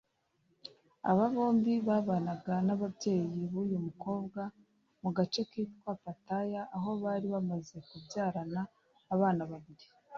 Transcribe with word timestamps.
Aba 1.09 1.25
bombi 1.33 1.73
babanaga 1.87 2.53
n’ababyeyi 2.65 3.41
b’uyu 3.51 3.77
mukobwa 3.85 4.41
mu 5.01 5.09
gace 5.17 5.41
kitwa 5.51 5.91
Pattaya 6.03 6.61
aho 6.75 6.89
bari 7.03 7.27
bamaze 7.33 7.75
kubyarana 7.87 8.61
abana 9.15 9.43
babiri 9.51 9.85